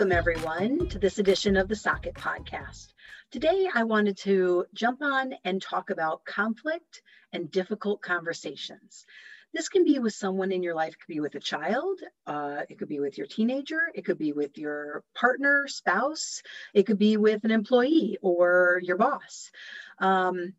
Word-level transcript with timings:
Welcome, 0.00 0.16
everyone, 0.16 0.88
to 0.88 0.98
this 0.98 1.18
edition 1.18 1.58
of 1.58 1.68
the 1.68 1.76
Socket 1.76 2.14
Podcast. 2.14 2.94
Today, 3.30 3.68
I 3.74 3.84
wanted 3.84 4.16
to 4.20 4.64
jump 4.72 5.02
on 5.02 5.34
and 5.44 5.60
talk 5.60 5.90
about 5.90 6.24
conflict 6.24 7.02
and 7.34 7.50
difficult 7.50 8.00
conversations. 8.00 9.04
This 9.52 9.68
can 9.68 9.84
be 9.84 9.98
with 9.98 10.14
someone 10.14 10.52
in 10.52 10.62
your 10.62 10.74
life, 10.74 10.94
it 10.94 11.00
could 11.00 11.12
be 11.12 11.20
with 11.20 11.34
a 11.34 11.38
child, 11.38 12.00
uh, 12.26 12.62
it 12.70 12.78
could 12.78 12.88
be 12.88 12.98
with 12.98 13.18
your 13.18 13.26
teenager, 13.26 13.90
it 13.94 14.06
could 14.06 14.16
be 14.16 14.32
with 14.32 14.56
your 14.56 15.04
partner, 15.14 15.68
spouse, 15.68 16.40
it 16.72 16.86
could 16.86 16.98
be 16.98 17.18
with 17.18 17.44
an 17.44 17.50
employee 17.50 18.16
or 18.22 18.80
your 18.82 18.96
boss. 18.96 19.50
Um, 19.98 20.54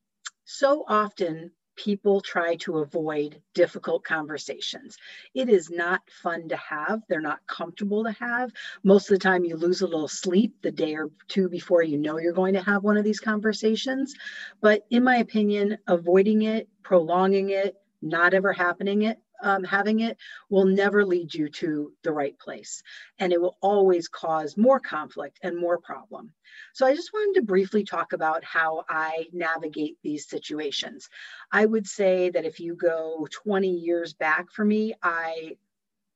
so 0.46 0.86
often, 0.88 1.50
people 1.76 2.22
try 2.22 2.56
to 2.58 2.80
avoid 2.80 3.42
difficult 3.54 4.04
conversations. 4.04 4.98
It 5.34 5.50
is 5.50 5.70
not 5.70 6.02
fun 6.10 6.50
to 6.50 6.56
have. 6.58 7.02
They're 7.08 7.22
not 7.22 7.46
comfortable 7.48 8.04
to 8.04 8.12
have. 8.12 8.52
Most 8.84 9.10
of 9.10 9.16
the 9.16 9.24
time, 9.24 9.46
you 9.46 9.56
lose 9.56 9.82
a 9.82 9.88
little 9.88 10.08
sleep 10.08 10.56
the 10.62 10.72
day 10.72 10.96
or 10.96 11.10
two 11.28 11.50
before 11.50 11.84
you 11.84 11.98
know 11.98 12.18
you're 12.18 12.34
going 12.34 12.54
to 12.54 12.64
have 12.64 12.84
one 12.84 12.98
of 12.98 13.04
these 13.04 13.20
conversations. 13.20 14.16
But 14.62 14.86
in 14.90 15.04
my 15.04 15.18
opinion, 15.18 15.78
avoiding 15.88 16.44
it, 16.44 16.68
prolonging 16.84 17.50
it, 17.50 17.76
not 18.02 18.34
ever 18.34 18.52
happening 18.52 19.04
it 19.04 19.20
um, 19.42 19.64
having 19.64 20.00
it 20.02 20.18
will 20.50 20.66
never 20.66 21.06
lead 21.06 21.34
you 21.34 21.50
to 21.50 21.94
the 22.04 22.12
right 22.12 22.38
place. 22.40 22.84
And 23.20 23.34
it 23.34 23.42
will 23.42 23.58
always 23.62 24.08
cause 24.08 24.58
more 24.58 24.80
conflict 24.80 25.40
and 25.44 25.58
more 25.58 25.78
problem. 25.78 26.34
So 26.74 26.86
I 26.86 26.96
just 26.96 27.14
wanted 27.14 27.40
to 27.40 27.46
briefly 27.46 27.84
talk 27.84 28.14
about 28.14 28.44
how 28.44 28.84
I 28.90 29.28
navigate 29.32 29.98
these 30.04 30.28
situations. 30.28 31.10
I 31.52 31.66
would 31.66 31.88
say 31.88 32.30
that 32.30 32.46
if 32.46 32.60
you 32.60 32.76
go 32.76 33.28
20 33.32 33.68
years 33.70 34.14
back 34.14 34.52
for 34.52 34.66
me, 34.66 34.94
I 35.02 35.58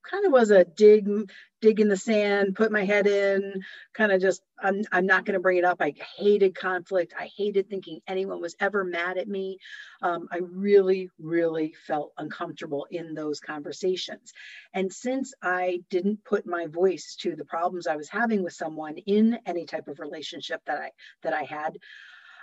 kind 0.09 0.25
of 0.25 0.31
was 0.31 0.51
a 0.51 0.63
dig 0.63 1.07
dig 1.61 1.79
in 1.79 1.87
the 1.87 1.97
sand 1.97 2.55
put 2.55 2.71
my 2.71 2.83
head 2.83 3.07
in 3.07 3.61
kind 3.93 4.11
of 4.11 4.21
just 4.21 4.41
i'm, 4.61 4.83
I'm 4.91 5.05
not 5.05 5.25
going 5.25 5.33
to 5.33 5.39
bring 5.39 5.57
it 5.57 5.65
up. 5.65 5.77
I 5.81 5.93
hated 6.17 6.55
conflict. 6.55 7.13
I 7.19 7.29
hated 7.35 7.69
thinking 7.69 7.99
anyone 8.07 8.41
was 8.41 8.55
ever 8.59 8.83
mad 8.83 9.17
at 9.17 9.27
me. 9.27 9.57
Um, 10.01 10.27
i 10.31 10.39
really 10.39 11.09
really 11.19 11.73
felt 11.87 12.13
uncomfortable 12.17 12.87
in 12.91 13.13
those 13.13 13.39
conversations. 13.39 14.33
And 14.73 14.91
since 14.91 15.33
i 15.41 15.81
didn't 15.89 16.23
put 16.23 16.45
my 16.45 16.67
voice 16.67 17.15
to 17.21 17.35
the 17.35 17.45
problems 17.45 17.87
i 17.87 17.95
was 17.95 18.09
having 18.09 18.43
with 18.43 18.53
someone 18.53 18.97
in 18.97 19.39
any 19.45 19.65
type 19.65 19.87
of 19.87 19.99
relationship 19.99 20.61
that 20.65 20.79
i 20.79 20.91
that 21.23 21.33
i 21.33 21.43
had 21.43 21.77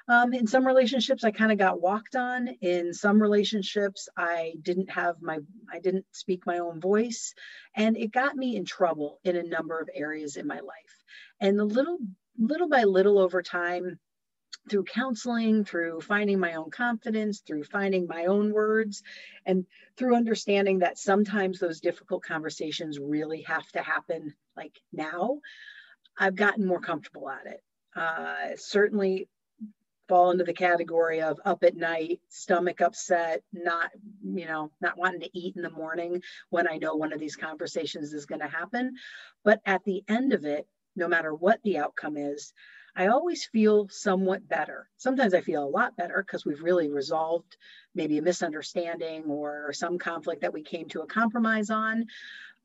um, 0.08 0.32
in 0.32 0.46
some 0.46 0.66
relationships, 0.66 1.24
I 1.24 1.30
kind 1.30 1.52
of 1.52 1.58
got 1.58 1.80
walked 1.80 2.16
on. 2.16 2.48
In 2.60 2.92
some 2.92 3.20
relationships, 3.20 4.08
I 4.16 4.54
didn't 4.60 4.90
have 4.90 5.22
my, 5.22 5.38
I 5.72 5.78
didn't 5.78 6.06
speak 6.12 6.46
my 6.46 6.58
own 6.58 6.80
voice, 6.80 7.34
and 7.76 7.96
it 7.96 8.12
got 8.12 8.36
me 8.36 8.56
in 8.56 8.64
trouble 8.64 9.20
in 9.24 9.36
a 9.36 9.42
number 9.42 9.78
of 9.78 9.88
areas 9.94 10.36
in 10.36 10.46
my 10.46 10.60
life. 10.60 11.04
And 11.40 11.58
the 11.58 11.64
little, 11.64 11.98
little 12.38 12.68
by 12.68 12.84
little 12.84 13.18
over 13.18 13.42
time, 13.42 13.98
through 14.70 14.84
counseling, 14.84 15.64
through 15.64 16.00
finding 16.00 16.38
my 16.38 16.54
own 16.54 16.70
confidence, 16.70 17.40
through 17.40 17.64
finding 17.64 18.06
my 18.06 18.26
own 18.26 18.52
words, 18.52 19.02
and 19.44 19.66
through 19.96 20.14
understanding 20.14 20.80
that 20.80 20.98
sometimes 20.98 21.58
those 21.58 21.80
difficult 21.80 22.22
conversations 22.22 22.98
really 23.00 23.42
have 23.42 23.66
to 23.72 23.82
happen 23.82 24.34
like 24.56 24.78
now, 24.92 25.40
I've 26.16 26.36
gotten 26.36 26.66
more 26.66 26.80
comfortable 26.80 27.28
at 27.28 27.46
it. 27.46 27.60
Uh, 27.96 28.56
certainly 28.56 29.28
fall 30.12 30.30
into 30.30 30.44
the 30.44 30.52
category 30.52 31.22
of 31.22 31.40
up 31.46 31.64
at 31.64 31.74
night, 31.74 32.20
stomach 32.28 32.82
upset, 32.82 33.42
not, 33.50 33.88
you 34.22 34.44
know, 34.44 34.70
not 34.82 34.98
wanting 34.98 35.22
to 35.22 35.30
eat 35.32 35.56
in 35.56 35.62
the 35.62 35.70
morning 35.70 36.20
when 36.50 36.68
I 36.68 36.76
know 36.76 36.96
one 36.96 37.14
of 37.14 37.18
these 37.18 37.34
conversations 37.34 38.12
is 38.12 38.26
going 38.26 38.42
to 38.42 38.46
happen. 38.46 38.96
But 39.42 39.62
at 39.64 39.82
the 39.84 40.04
end 40.08 40.34
of 40.34 40.44
it, 40.44 40.66
no 40.96 41.08
matter 41.08 41.34
what 41.34 41.62
the 41.62 41.78
outcome 41.78 42.18
is, 42.18 42.52
I 42.94 43.06
always 43.06 43.46
feel 43.46 43.88
somewhat 43.88 44.46
better. 44.46 44.86
Sometimes 44.98 45.32
I 45.32 45.40
feel 45.40 45.64
a 45.64 45.76
lot 45.78 45.96
better 45.96 46.22
because 46.22 46.44
we've 46.44 46.62
really 46.62 46.90
resolved 46.90 47.56
maybe 47.94 48.18
a 48.18 48.22
misunderstanding 48.22 49.24
or 49.30 49.72
some 49.72 49.96
conflict 49.96 50.42
that 50.42 50.52
we 50.52 50.62
came 50.62 50.90
to 50.90 51.00
a 51.00 51.06
compromise 51.06 51.70
on. 51.70 52.04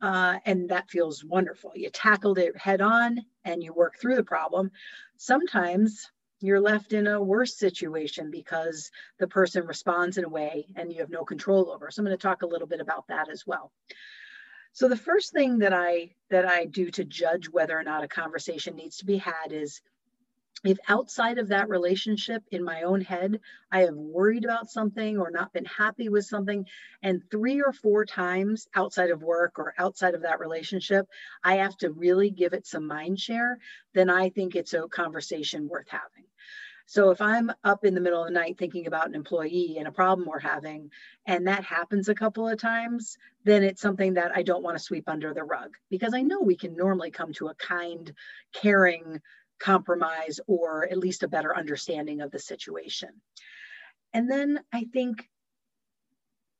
Uh, 0.01 0.39
and 0.45 0.67
that 0.67 0.89
feels 0.89 1.23
wonderful. 1.23 1.71
You 1.75 1.91
tackled 1.91 2.39
it 2.39 2.57
head 2.57 2.81
on 2.81 3.19
and 3.45 3.63
you 3.63 3.71
work 3.71 3.95
through 4.01 4.17
the 4.17 4.23
problem. 4.25 4.69
Sometimes 5.15 6.11
you're 6.39 6.61
left 6.61 6.93
in 6.93 7.07
a 7.07 7.21
worse 7.21 7.55
situation 7.55 8.31
because 8.31 8.91
the 9.19 9.27
person 9.27 9.65
responds 9.65 10.17
in 10.17 10.25
a 10.25 10.29
way 10.29 10.67
and 10.75 10.91
you 10.91 10.99
have 10.99 11.09
no 11.09 11.25
control 11.25 11.71
over. 11.71 11.89
So 11.89 12.01
I'm 12.01 12.05
going 12.05 12.17
to 12.17 12.21
talk 12.21 12.41
a 12.41 12.47
little 12.47 12.67
bit 12.67 12.79
about 12.79 13.07
that 13.07 13.29
as 13.29 13.45
well. 13.45 13.71
So 14.73 14.87
the 14.87 14.95
first 14.95 15.33
thing 15.33 15.59
that 15.59 15.73
I 15.73 16.11
that 16.29 16.45
I 16.45 16.65
do 16.65 16.91
to 16.91 17.03
judge 17.03 17.49
whether 17.49 17.77
or 17.77 17.83
not 17.83 18.03
a 18.03 18.07
conversation 18.07 18.75
needs 18.75 18.97
to 18.97 19.05
be 19.05 19.17
had 19.17 19.51
is 19.51 19.81
if 20.63 20.77
outside 20.87 21.37
of 21.37 21.49
that 21.49 21.69
relationship 21.69 22.43
in 22.51 22.63
my 22.63 22.83
own 22.83 23.01
head 23.01 23.39
i 23.71 23.81
have 23.81 23.95
worried 23.95 24.43
about 24.43 24.69
something 24.69 25.17
or 25.17 25.29
not 25.29 25.53
been 25.53 25.65
happy 25.65 26.09
with 26.09 26.25
something 26.25 26.65
and 27.03 27.21
three 27.29 27.61
or 27.61 27.71
four 27.71 28.05
times 28.05 28.67
outside 28.75 29.11
of 29.11 29.21
work 29.21 29.59
or 29.59 29.73
outside 29.77 30.15
of 30.15 30.21
that 30.23 30.39
relationship 30.39 31.07
i 31.43 31.55
have 31.55 31.75
to 31.77 31.91
really 31.91 32.29
give 32.29 32.53
it 32.53 32.65
some 32.65 32.87
mind 32.87 33.19
share 33.19 33.59
then 33.93 34.09
i 34.09 34.29
think 34.29 34.55
it's 34.55 34.73
a 34.73 34.87
conversation 34.87 35.67
worth 35.67 35.87
having. 35.89 36.25
So 36.89 37.09
if 37.09 37.21
i'm 37.21 37.51
up 37.63 37.83
in 37.83 37.93
the 37.95 38.01
middle 38.01 38.21
of 38.21 38.27
the 38.27 38.33
night 38.33 38.57
thinking 38.57 38.87
about 38.87 39.07
an 39.07 39.15
employee 39.15 39.75
and 39.77 39.87
a 39.87 39.91
problem 39.91 40.27
we're 40.27 40.39
having 40.39 40.89
and 41.25 41.47
that 41.47 41.63
happens 41.63 42.07
a 42.07 42.15
couple 42.15 42.47
of 42.47 42.59
times 42.59 43.17
then 43.43 43.61
it's 43.61 43.81
something 43.81 44.13
that 44.13 44.31
i 44.35 44.41
don't 44.41 44.63
want 44.63 44.77
to 44.77 44.83
sweep 44.83 45.09
under 45.09 45.33
the 45.33 45.43
rug 45.43 45.75
because 45.89 46.13
i 46.13 46.21
know 46.21 46.39
we 46.41 46.55
can 46.55 46.75
normally 46.77 47.11
come 47.11 47.33
to 47.33 47.47
a 47.47 47.55
kind 47.55 48.13
caring 48.53 49.21
compromise 49.59 50.39
or 50.47 50.87
at 50.89 50.97
least 50.97 51.23
a 51.23 51.27
better 51.27 51.55
understanding 51.55 52.21
of 52.21 52.31
the 52.31 52.39
situation. 52.39 53.09
And 54.13 54.29
then 54.29 54.59
I 54.73 54.85
think 54.91 55.27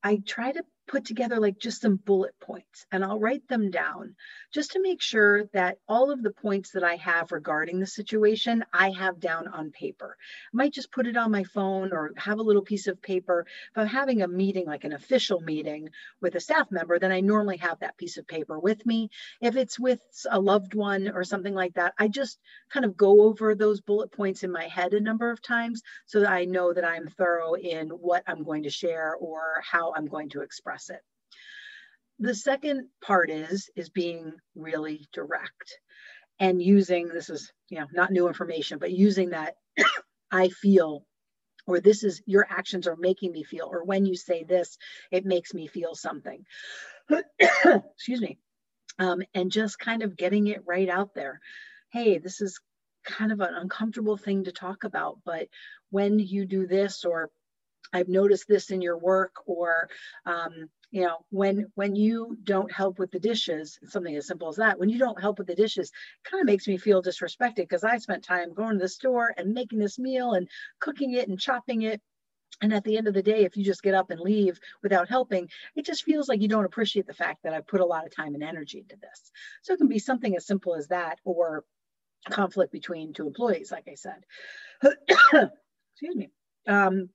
I 0.03 0.22
try 0.25 0.52
to 0.52 0.63
put 0.88 1.06
together 1.06 1.40
like 1.40 1.59
just 1.59 1.81
some 1.81 1.98
bullet 1.98 2.34
points 2.40 2.86
and 2.92 3.03
I'll 3.03 3.20
write 3.20 3.48
them 3.48 3.72
down 3.72 4.16
just 4.53 4.72
to 4.72 4.81
make 4.81 5.02
sure 5.02 5.46
that 5.53 5.78
all 5.88 6.12
of 6.12 6.24
the 6.24 6.31
points 6.31 6.72
that 6.72 6.84
I 6.84 6.96
have 6.96 7.31
regarding 7.31 7.80
the 7.80 7.88
situation, 7.88 8.64
I 8.74 8.92
have 8.92 9.20
down 9.20 9.48
on 9.48 9.72
paper. 9.72 10.16
I 10.53 10.58
might 10.58 10.74
just 10.74 10.92
put 10.92 11.08
it 11.08 11.18
on 11.18 11.31
my 11.31 11.44
phone 11.44 11.92
or 11.92 12.12
have 12.18 12.40
a 12.40 12.44
little 12.44 12.62
piece 12.62 12.88
of 12.88 13.02
paper. 13.02 13.46
If 13.72 13.78
I'm 13.78 13.88
having 13.88 14.22
a 14.22 14.28
meeting, 14.28 14.66
like 14.66 14.86
an 14.86 14.94
official 14.94 15.42
meeting 15.42 15.90
with 16.22 16.36
a 16.36 16.40
staff 16.40 16.72
member, 16.72 17.00
then 17.00 17.12
I 17.12 17.19
normally 17.19 17.58
have 17.58 17.80
that 17.80 17.98
piece 17.98 18.18
of 18.18 18.28
paper 18.28 18.58
with 18.59 18.86
me. 18.86 19.09
If 19.42 19.56
it's 19.58 19.80
with 19.80 20.00
a 20.30 20.40
loved 20.40 20.74
one 20.74 21.09
or 21.09 21.24
something 21.24 21.54
like 21.54 21.74
that, 21.74 21.94
I 22.00 22.08
just 22.08 22.40
kind 22.69 22.86
of 22.86 22.96
go 22.96 23.24
over 23.24 23.56
those 23.56 23.81
bullet 23.81 24.12
points 24.12 24.44
in 24.44 24.52
my 24.52 24.68
head 24.68 24.94
a 24.94 25.00
number 25.00 25.31
of 25.31 25.42
times 25.42 25.81
so 26.06 26.22
that 26.22 26.31
I 26.31 26.46
know 26.46 26.74
that 26.74 26.86
I'm 26.86 27.08
thorough 27.08 27.54
in 27.56 27.89
what 27.89 28.24
I'm 28.28 28.44
going 28.44 28.63
to 28.63 28.69
share 28.69 29.16
or 29.19 29.62
how 29.63 29.94
I'm 29.95 30.06
going 30.06 30.30
to 30.30 30.42
express 30.42 30.76
it. 30.89 31.01
The 32.19 32.35
second 32.35 32.88
part 33.03 33.29
is 33.29 33.69
is 33.75 33.89
being 33.89 34.33
really 34.56 35.07
direct 35.13 35.79
and 36.39 36.62
using 36.62 37.07
this 37.07 37.29
is 37.29 37.51
you 37.69 37.79
know 37.79 37.88
not 37.94 38.12
new 38.12 38.27
information 38.27 38.79
but 38.79 38.91
using 38.91 39.31
that 39.31 39.56
I 40.31 40.50
feel 40.50 41.06
or 41.65 41.79
this 41.79 42.03
is 42.03 42.21
your 42.25 42.47
actions 42.50 42.88
are 42.88 42.95
making 42.95 43.31
me 43.31 43.44
feel 43.44 43.69
or 43.71 43.83
when 43.83 44.06
you 44.06 44.15
say 44.15 44.44
this 44.44 44.77
it 45.12 45.25
makes 45.25 45.53
me 45.53 45.68
feel 45.68 45.95
something. 45.95 46.44
Excuse 47.39 48.21
me. 48.21 48.38
Um, 49.00 49.21
and 49.35 49.51
just 49.51 49.77
kind 49.79 50.01
of 50.01 50.18
getting 50.18 50.47
it 50.47 50.63
right 50.65 50.89
out 50.89 51.13
there. 51.13 51.39
Hey 51.91 52.18
this 52.18 52.41
is 52.41 52.59
kind 53.06 53.31
of 53.31 53.39
an 53.39 53.53
uncomfortable 53.53 54.18
thing 54.18 54.44
to 54.44 54.51
talk 54.51 54.83
about 54.83 55.19
but 55.24 55.47
when 55.91 56.19
you 56.19 56.45
do 56.45 56.68
this 56.68 57.06
or 57.06 57.29
I've 57.94 58.10
noticed 58.10 58.48
this 58.48 58.72
in 58.72 58.81
your 58.81 58.98
work, 58.98 59.34
or 59.45 59.89
um, 60.25 60.69
you 60.92 61.01
know, 61.01 61.18
when 61.30 61.68
when 61.75 61.95
you 61.95 62.38
don't 62.44 62.72
help 62.72 63.00
with 63.00 63.12
the 63.12 63.19
dishes, 63.19 63.80
something 63.86 64.16
as 64.16 64.28
simple 64.28 64.50
as 64.50 64.56
that. 64.57 64.80
When 64.80 64.89
you 64.89 65.00
don't 65.00 65.22
help 65.22 65.38
with 65.39 65.48
the 65.48 65.56
dishes, 65.56 65.92
kind 66.24 66.42
of 66.42 66.48
makes 66.48 66.68
me 66.68 66.78
feel 66.78 67.01
disrespected 67.04 67.57
because 67.57 67.84
I 67.84 67.98
spent 67.98 68.24
time 68.24 68.54
going 68.54 68.74
to 68.74 68.80
the 68.84 68.89
store 68.89 69.34
and 69.38 69.54
making 69.54 69.80
this 69.80 70.00
meal 70.00 70.34
and 70.34 70.48
cooking 70.80 71.13
it 71.13 71.28
and 71.30 71.39
chopping 71.39 71.81
it 71.84 72.01
And 72.62 72.74
at 72.74 72.84
the 72.84 72.98
end 72.98 73.07
of 73.07 73.13
the 73.13 73.22
day, 73.22 73.45
if 73.45 73.56
you 73.56 73.63
just 73.63 73.84
get 73.84 73.94
up 73.94 74.10
and 74.10 74.19
leave 74.19 74.60
without 74.81 75.10
helping, 75.10 75.50
it 75.75 75.86
just 75.86 76.04
feels 76.04 76.28
like 76.28 76.42
you 76.42 76.48
don't 76.48 76.66
appreciate 76.66 77.06
the 77.06 77.13
fact 77.13 77.44
that 77.44 77.54
I 77.54 77.62
put 77.62 77.81
a 77.81 77.86
lot 77.86 78.06
of 78.06 78.16
time 78.16 78.34
and 78.34 78.44
energy 78.44 78.80
into 78.80 78.95
this. 79.00 79.31
So 79.62 79.74
it 79.74 79.78
can 79.78 79.88
be 79.88 80.00
something 80.00 80.36
as 80.36 80.48
simple 80.48 80.75
as 80.75 80.88
that 80.88 81.19
or 81.24 81.63
conflict 82.31 82.72
between 82.72 83.13
two 83.13 83.28
employees, 83.28 83.72
like 83.72 83.88
I 83.89 83.95
said. 83.95 84.24
Excuse 85.94 86.16
me. 86.16 86.30
Um, 86.68 87.10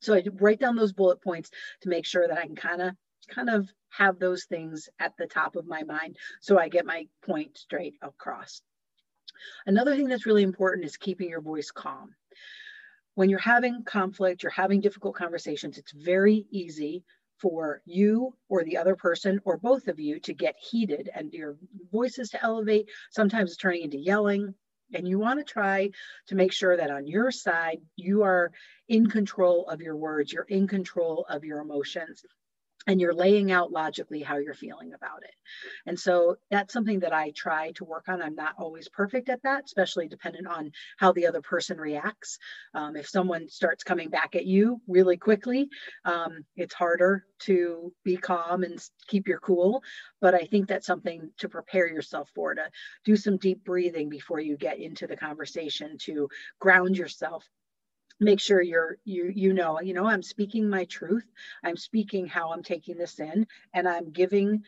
so 0.00 0.14
I 0.14 0.22
write 0.40 0.60
down 0.60 0.76
those 0.76 0.92
bullet 0.92 1.22
points 1.22 1.50
to 1.82 1.88
make 1.88 2.06
sure 2.06 2.26
that 2.26 2.38
I 2.38 2.46
can 2.46 2.56
kind 2.56 2.82
of 2.82 2.94
kind 3.28 3.50
of 3.50 3.68
have 3.90 4.18
those 4.18 4.44
things 4.44 4.88
at 5.00 5.12
the 5.16 5.26
top 5.26 5.56
of 5.56 5.66
my 5.66 5.82
mind 5.82 6.16
so 6.40 6.58
I 6.58 6.68
get 6.68 6.86
my 6.86 7.06
point 7.24 7.58
straight 7.58 7.94
across. 8.02 8.62
Another 9.66 9.96
thing 9.96 10.08
that's 10.08 10.26
really 10.26 10.42
important 10.42 10.86
is 10.86 10.96
keeping 10.96 11.28
your 11.28 11.40
voice 11.40 11.70
calm. 11.70 12.14
When 13.14 13.30
you're 13.30 13.38
having 13.38 13.82
conflict, 13.84 14.42
you're 14.42 14.50
having 14.50 14.80
difficult 14.80 15.16
conversations, 15.16 15.78
it's 15.78 15.92
very 15.92 16.46
easy 16.50 17.04
for 17.38 17.82
you 17.84 18.34
or 18.48 18.64
the 18.64 18.76
other 18.76 18.96
person 18.96 19.40
or 19.44 19.58
both 19.58 19.88
of 19.88 19.98
you 19.98 20.20
to 20.20 20.34
get 20.34 20.54
heated 20.58 21.10
and 21.14 21.32
your 21.32 21.56
voices 21.92 22.30
to 22.30 22.42
elevate. 22.42 22.88
Sometimes 23.10 23.50
it's 23.50 23.60
turning 23.60 23.82
into 23.82 23.98
yelling. 23.98 24.54
And 24.92 25.06
you 25.06 25.18
want 25.18 25.38
to 25.38 25.44
try 25.44 25.90
to 26.28 26.34
make 26.34 26.52
sure 26.52 26.76
that 26.76 26.90
on 26.90 27.06
your 27.06 27.30
side, 27.30 27.78
you 27.96 28.22
are 28.22 28.52
in 28.88 29.08
control 29.08 29.68
of 29.68 29.80
your 29.80 29.96
words, 29.96 30.32
you're 30.32 30.44
in 30.44 30.66
control 30.68 31.26
of 31.28 31.44
your 31.44 31.60
emotions, 31.60 32.24
and 32.86 33.00
you're 33.00 33.14
laying 33.14 33.50
out 33.50 33.72
logically 33.72 34.22
how 34.22 34.36
you're 34.36 34.54
feeling 34.54 34.92
about 34.94 35.22
it. 35.22 35.34
And 35.86 35.98
so 35.98 36.36
that's 36.50 36.72
something 36.72 37.00
that 37.00 37.12
I 37.12 37.32
try 37.32 37.72
to 37.72 37.84
work 37.84 38.08
on. 38.08 38.22
I'm 38.22 38.34
not 38.34 38.54
always 38.58 38.88
perfect 38.88 39.28
at 39.28 39.42
that, 39.42 39.64
especially 39.64 40.08
dependent 40.08 40.46
on 40.46 40.70
how 40.98 41.12
the 41.12 41.26
other 41.26 41.40
person 41.40 41.78
reacts. 41.78 42.38
Um, 42.74 42.96
if 42.96 43.08
someone 43.08 43.48
starts 43.48 43.84
coming 43.84 44.08
back 44.08 44.36
at 44.36 44.46
you 44.46 44.80
really 44.86 45.16
quickly, 45.16 45.68
um, 46.04 46.44
it's 46.56 46.74
harder 46.74 47.24
to 47.40 47.92
be 48.04 48.16
calm 48.16 48.62
and 48.62 48.82
keep 49.06 49.28
your 49.28 49.40
cool. 49.40 49.82
But 50.20 50.34
I 50.34 50.44
think 50.44 50.68
that's 50.68 50.86
something 50.86 51.30
to 51.38 51.48
prepare 51.48 51.88
yourself 51.88 52.30
for, 52.34 52.54
to 52.54 52.70
do 53.04 53.16
some 53.16 53.36
deep 53.36 53.64
breathing 53.64 54.08
before 54.08 54.40
you 54.40 54.56
get 54.56 54.78
into 54.78 55.06
the 55.06 55.16
conversation, 55.16 55.96
to 56.02 56.28
ground 56.60 56.96
yourself 56.96 57.44
make 58.18 58.40
sure 58.40 58.62
you're 58.62 58.96
you 59.04 59.30
you 59.34 59.52
know 59.52 59.80
you 59.80 59.92
know 59.92 60.06
i'm 60.06 60.22
speaking 60.22 60.68
my 60.68 60.84
truth 60.84 61.24
i'm 61.64 61.76
speaking 61.76 62.26
how 62.26 62.52
i'm 62.52 62.62
taking 62.62 62.96
this 62.96 63.20
in 63.20 63.46
and 63.74 63.88
i'm 63.88 64.10
giving 64.10 64.62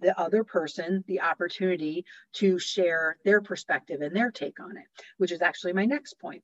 the 0.00 0.18
other 0.18 0.42
person 0.42 1.04
the 1.06 1.20
opportunity 1.20 2.04
to 2.32 2.58
share 2.58 3.16
their 3.24 3.40
perspective 3.40 4.00
and 4.00 4.14
their 4.16 4.30
take 4.30 4.58
on 4.60 4.76
it 4.76 4.86
which 5.18 5.32
is 5.32 5.42
actually 5.42 5.72
my 5.72 5.84
next 5.84 6.14
point. 6.14 6.42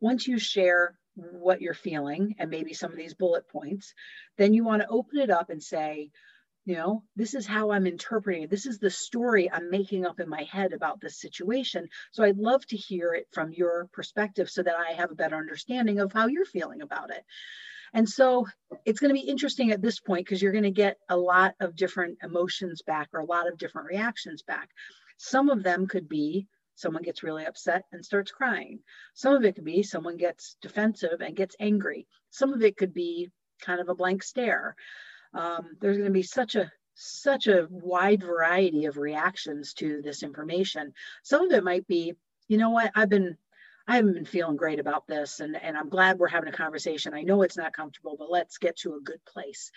Once 0.00 0.26
you 0.26 0.38
share 0.38 0.98
what 1.14 1.62
you're 1.62 1.74
feeling 1.74 2.34
and 2.38 2.50
maybe 2.50 2.74
some 2.74 2.90
of 2.90 2.96
these 2.96 3.14
bullet 3.14 3.48
points 3.48 3.94
then 4.36 4.52
you 4.52 4.64
want 4.64 4.82
to 4.82 4.88
open 4.88 5.18
it 5.18 5.30
up 5.30 5.50
and 5.50 5.62
say 5.62 6.10
you 6.66 6.74
know 6.74 7.02
this 7.14 7.32
is 7.34 7.46
how 7.46 7.70
i'm 7.70 7.86
interpreting 7.86 8.42
it. 8.42 8.50
This 8.50 8.66
is 8.66 8.78
the 8.78 8.90
story 8.90 9.50
i'm 9.50 9.70
making 9.70 10.04
up 10.04 10.20
in 10.20 10.28
my 10.28 10.42
head 10.42 10.74
about 10.74 11.00
this 11.00 11.18
situation. 11.18 11.88
So 12.12 12.24
i'd 12.24 12.36
love 12.36 12.66
to 12.66 12.76
hear 12.76 13.14
it 13.14 13.26
from 13.32 13.52
your 13.52 13.88
perspective 13.92 14.50
so 14.50 14.62
that 14.62 14.76
i 14.76 14.92
have 14.92 15.10
a 15.10 15.14
better 15.14 15.36
understanding 15.36 16.00
of 16.00 16.12
how 16.12 16.26
you're 16.26 16.44
feeling 16.44 16.82
about 16.82 17.10
it. 17.10 17.24
And 17.94 18.08
so 18.08 18.46
it's 18.84 19.00
going 19.00 19.14
to 19.14 19.20
be 19.20 19.28
interesting 19.28 19.70
at 19.70 19.80
this 19.80 20.00
point 20.00 20.26
because 20.26 20.42
you're 20.42 20.52
going 20.52 20.64
to 20.64 20.70
get 20.70 20.98
a 21.08 21.16
lot 21.16 21.54
of 21.60 21.76
different 21.76 22.18
emotions 22.22 22.82
back 22.82 23.08
or 23.14 23.20
a 23.20 23.24
lot 23.24 23.48
of 23.48 23.58
different 23.58 23.88
reactions 23.88 24.42
back. 24.42 24.68
Some 25.18 25.48
of 25.48 25.62
them 25.62 25.86
could 25.86 26.08
be 26.08 26.48
someone 26.74 27.02
gets 27.02 27.22
really 27.22 27.46
upset 27.46 27.84
and 27.92 28.04
starts 28.04 28.30
crying. 28.30 28.80
Some 29.14 29.34
of 29.34 29.44
it 29.44 29.54
could 29.54 29.64
be 29.64 29.82
someone 29.82 30.18
gets 30.18 30.56
defensive 30.60 31.20
and 31.20 31.34
gets 31.34 31.56
angry. 31.58 32.06
Some 32.30 32.52
of 32.52 32.62
it 32.62 32.76
could 32.76 32.92
be 32.92 33.30
kind 33.62 33.80
of 33.80 33.88
a 33.88 33.94
blank 33.94 34.22
stare 34.22 34.76
um, 35.36 35.76
there's 35.80 35.98
going 35.98 36.08
to 36.08 36.12
be 36.12 36.22
such 36.22 36.56
a 36.56 36.72
such 36.94 37.46
a 37.46 37.68
wide 37.70 38.22
variety 38.22 38.86
of 38.86 38.96
reactions 38.96 39.74
to 39.74 40.00
this 40.02 40.22
information. 40.22 40.94
Some 41.22 41.42
of 41.44 41.52
it 41.52 41.62
might 41.62 41.86
be, 41.86 42.14
you 42.48 42.56
know 42.56 42.70
what, 42.70 42.90
I've 42.94 43.10
been 43.10 43.36
I 43.86 43.96
haven't 43.96 44.14
been 44.14 44.24
feeling 44.24 44.56
great 44.56 44.80
about 44.80 45.06
this 45.06 45.38
and, 45.38 45.54
and 45.54 45.76
I'm 45.76 45.90
glad 45.90 46.18
we're 46.18 46.26
having 46.26 46.48
a 46.48 46.56
conversation. 46.56 47.14
I 47.14 47.22
know 47.22 47.42
it's 47.42 47.56
not 47.56 47.74
comfortable, 47.74 48.16
but 48.18 48.30
let's 48.30 48.58
get 48.58 48.78
to 48.78 48.94
a 48.94 49.00
good 49.00 49.24
place. 49.24 49.70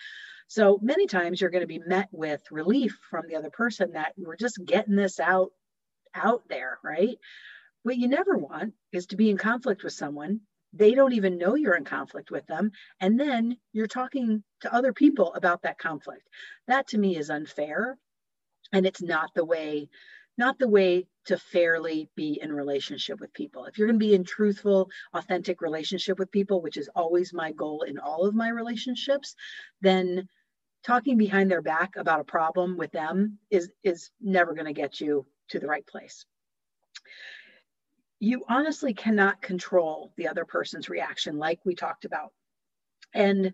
So 0.47 0.79
many 0.81 1.05
times 1.05 1.39
you're 1.39 1.51
going 1.51 1.61
to 1.61 1.67
be 1.67 1.77
met 1.85 2.07
with 2.11 2.41
relief 2.49 2.97
from 3.11 3.27
the 3.27 3.35
other 3.35 3.51
person 3.51 3.91
that 3.91 4.13
we're 4.17 4.35
just 4.35 4.65
getting 4.65 4.95
this 4.95 5.19
out 5.19 5.51
out 6.15 6.41
there, 6.49 6.79
right? 6.83 7.19
What 7.83 7.97
you 7.97 8.07
never 8.07 8.35
want 8.35 8.73
is 8.91 9.07
to 9.07 9.17
be 9.17 9.29
in 9.29 9.37
conflict 9.37 9.83
with 9.83 9.93
someone 9.93 10.39
they 10.73 10.93
don't 10.93 11.13
even 11.13 11.37
know 11.37 11.55
you're 11.55 11.75
in 11.75 11.85
conflict 11.85 12.31
with 12.31 12.45
them 12.47 12.71
and 12.99 13.19
then 13.19 13.57
you're 13.73 13.87
talking 13.87 14.43
to 14.61 14.73
other 14.73 14.93
people 14.93 15.33
about 15.33 15.63
that 15.63 15.79
conflict. 15.79 16.27
That 16.67 16.87
to 16.89 16.97
me 16.97 17.17
is 17.17 17.29
unfair 17.29 17.97
and 18.71 18.85
it's 18.85 19.01
not 19.01 19.31
the 19.35 19.45
way 19.45 19.89
not 20.37 20.57
the 20.57 20.69
way 20.69 21.05
to 21.25 21.37
fairly 21.37 22.09
be 22.15 22.39
in 22.41 22.53
relationship 22.53 23.19
with 23.19 23.33
people. 23.33 23.65
If 23.65 23.77
you're 23.77 23.89
going 23.89 23.99
to 23.99 24.05
be 24.05 24.15
in 24.15 24.23
truthful 24.23 24.89
authentic 25.13 25.59
relationship 25.59 26.17
with 26.17 26.31
people 26.31 26.61
which 26.61 26.77
is 26.77 26.89
always 26.95 27.33
my 27.33 27.51
goal 27.51 27.81
in 27.81 27.99
all 27.99 28.25
of 28.25 28.35
my 28.35 28.49
relationships 28.49 29.35
then 29.81 30.27
talking 30.83 31.17
behind 31.17 31.51
their 31.51 31.61
back 31.61 31.95
about 31.97 32.21
a 32.21 32.25
problem 32.25 32.77
with 32.77 32.91
them 32.91 33.37
is 33.49 33.69
is 33.83 34.11
never 34.21 34.53
going 34.53 34.67
to 34.67 34.73
get 34.73 35.01
you 35.01 35.25
to 35.49 35.59
the 35.59 35.67
right 35.67 35.85
place 35.87 36.25
you 38.19 38.43
honestly 38.49 38.93
cannot 38.93 39.41
control 39.41 40.11
the 40.17 40.27
other 40.27 40.45
person's 40.45 40.89
reaction, 40.89 41.37
like 41.37 41.59
we 41.65 41.75
talked 41.75 42.05
about. 42.05 42.33
And 43.13 43.53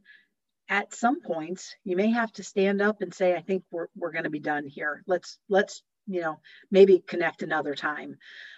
at 0.69 0.93
some 0.93 1.21
points, 1.21 1.75
you 1.83 1.95
may 1.95 2.11
have 2.11 2.31
to 2.33 2.43
stand 2.43 2.81
up 2.81 3.01
and 3.01 3.13
say, 3.13 3.35
I 3.35 3.41
think 3.41 3.63
we're, 3.71 3.87
we're 3.95 4.11
going 4.11 4.23
to 4.23 4.29
be 4.29 4.39
done 4.39 4.65
here. 4.65 5.03
Let's, 5.05 5.37
let's, 5.49 5.83
you 6.07 6.21
know, 6.21 6.39
maybe 6.71 7.03
connect 7.07 7.43
another 7.43 7.75
time. 7.75 8.17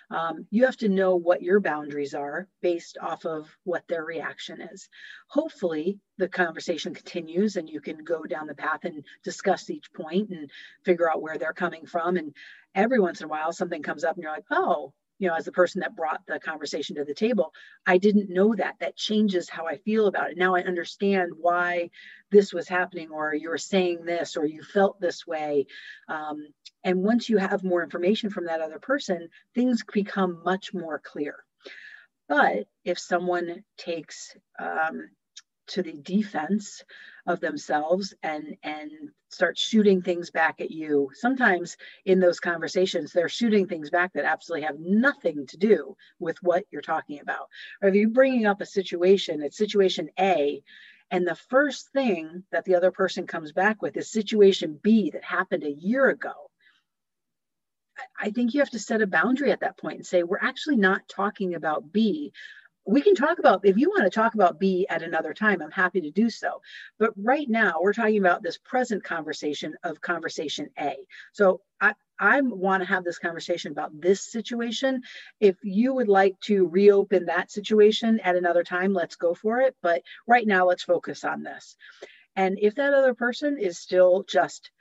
Um, 0.10 0.48
you 0.50 0.66
have 0.66 0.78
to 0.78 0.90
know 0.90 1.18
what 1.18 1.42
your 1.42 1.60
boundaries 1.60 2.14
are 2.14 2.48
based 2.62 2.98
off 3.02 3.26
of 3.26 3.54
what 3.66 3.86
their 3.90 4.06
reaction 4.06 4.62
is. 4.62 4.88
Hopefully, 5.28 6.00
the 6.18 6.30
conversation 6.30 6.94
continues 6.94 7.58
and 7.58 7.70
you 7.70 7.82
can 7.82 8.06
go 8.06 8.24
down 8.24 8.48
the 8.48 8.56
path 8.56 8.86
and 8.86 9.04
discuss 9.26 9.70
each 9.70 9.92
point 9.94 10.30
and 10.30 10.50
figure 10.86 11.12
out 11.12 11.22
where 11.22 11.38
they're 11.38 11.52
coming 11.52 11.86
from. 11.86 12.16
And 12.16 12.34
every 12.74 13.02
once 13.02 13.20
in 13.20 13.26
a 13.26 13.30
while, 13.30 13.52
something 13.52 13.84
comes 13.84 14.06
up 14.06 14.16
and 14.16 14.24
you're 14.24 14.32
like, 14.32 14.46
oh, 14.50 14.94
you 15.20 15.28
know, 15.28 15.36
as 15.36 15.46
the 15.46 15.52
person 15.52 15.82
that 15.82 15.96
brought 15.96 16.22
the 16.28 16.40
conversation 16.40 16.96
to 16.96 17.04
the 17.04 17.14
table, 17.14 17.54
I 17.86 17.98
didn't 17.98 18.30
know 18.30 18.54
that. 18.56 18.76
That 18.80 18.96
changes 18.96 19.50
how 19.50 19.66
I 19.66 19.78
feel 19.78 20.08
about 20.08 20.32
it. 20.32 20.38
Now 20.38 20.56
I 20.56 20.62
understand 20.62 21.32
why 21.40 21.90
this 22.32 22.54
was 22.54 22.68
happening, 22.68 23.10
or 23.12 23.34
you 23.34 23.50
were 23.50 23.58
saying 23.58 24.06
this, 24.06 24.38
or 24.38 24.46
you 24.46 24.62
felt 24.62 25.00
this 25.00 25.26
way. 25.26 25.66
Um, 26.08 26.48
and 26.84 27.04
once 27.04 27.30
you 27.30 27.38
have 27.38 27.64
more 27.64 27.84
information 27.84 28.30
from 28.30 28.46
that 28.46 28.62
other 28.62 28.80
person, 28.80 29.30
things 29.56 29.84
become 29.92 30.42
much 30.44 30.74
more 30.74 31.00
clear. 31.00 31.36
But 32.28 32.68
if 32.84 33.00
someone 33.00 33.64
takes 33.78 34.36
um, 34.60 35.10
to 35.68 35.82
the 35.82 35.94
defense 35.94 36.84
of 37.28 37.40
themselves 37.40 38.14
and 38.24 38.56
and 38.64 38.92
start 39.30 39.58
shooting 39.58 40.02
things 40.02 40.32
back 40.32 40.62
at 40.62 40.72
you. 40.72 41.10
Sometimes 41.14 41.76
in 42.06 42.20
those 42.20 42.40
conversations 42.40 43.12
they're 43.12 43.30
shooting 43.30 43.68
things 43.68 43.90
back 43.90 44.14
that 44.14 44.26
absolutely 44.26 44.66
have 44.66 44.80
nothing 44.80 45.46
to 45.48 45.58
do 45.58 45.96
with 46.20 46.42
what 46.42 46.64
you're 46.72 46.82
talking 46.82 47.20
about. 47.20 47.48
Or 47.82 47.90
if 47.90 47.96
you're 47.96 48.10
bringing 48.10 48.46
up 48.46 48.62
a 48.62 48.66
situation 48.66 49.44
it's 49.44 49.58
situation 49.58 50.10
a 50.20 50.64
and 51.12 51.26
the 51.26 51.36
first 51.36 51.90
thing 51.92 52.44
that 52.52 52.66
the 52.66 52.76
other 52.76 52.92
person 52.92 53.28
comes 53.28 53.52
back 53.52 53.82
with 53.82 53.96
is 53.98 54.12
situation 54.12 54.80
b 54.82 55.12
that 55.12 55.24
happened 55.24 55.64
a 55.64 55.72
year 55.72 56.10
ago. 56.10 56.34
I 58.20 58.30
think 58.32 58.54
you 58.54 58.60
have 58.62 58.70
to 58.72 58.80
set 58.80 59.02
a 59.02 59.08
boundary 59.08 59.52
at 59.52 59.62
that 59.62 59.78
point 59.78 59.98
and 59.98 60.06
say, 60.06 60.24
we're 60.24 60.38
actually 60.40 60.76
not 60.76 61.08
talking 61.08 61.56
about 61.56 61.92
B 61.92 62.32
we 62.88 63.02
can 63.02 63.16
talk 63.16 63.38
about 63.38 63.66
if 63.66 63.78
you 63.78 63.90
want 63.90 64.06
to 64.06 64.10
talk 64.10 64.34
about 64.34 64.60
B 64.60 64.88
at 64.90 65.04
another 65.04 65.34
time, 65.34 65.62
I'm 65.62 65.72
happy 65.72 66.02
to 66.02 66.12
do 66.12 66.30
so. 66.30 66.62
But 66.98 67.12
right 67.18 67.48
now, 67.48 67.76
we're 67.82 67.94
talking 67.94 68.18
about 68.18 68.42
this 68.42 68.58
present 68.58 69.04
conversation 69.04 69.76
of 69.84 70.00
conversation 70.00 70.70
A. 70.80 70.96
So 71.34 71.62
I, 71.82 71.94
I 72.18 72.40
want 72.42 72.82
to 72.82 72.88
have 72.88 73.04
this 73.04 73.20
conversation 73.20 73.74
about 73.74 74.00
this 74.00 74.22
situation. 74.32 75.04
If 75.42 75.58
you 75.64 75.94
would 75.94 76.08
like 76.08 76.40
to 76.42 76.66
reopen 76.68 77.26
that 77.26 77.52
situation 77.52 78.22
at 78.22 78.38
another 78.38 78.64
time, 78.64 78.94
let's 78.94 79.18
go 79.18 79.34
for 79.34 79.60
it. 79.60 79.76
But 79.82 80.02
right 80.26 80.48
now, 80.48 80.66
let's 80.66 80.84
focus 80.84 81.26
on 81.26 81.44
this. 81.44 81.76
And 82.38 82.58
if 82.62 82.76
that 82.76 82.94
other 82.94 83.14
person 83.14 83.58
is 83.60 83.78
still 83.78 84.24
just 84.24 84.72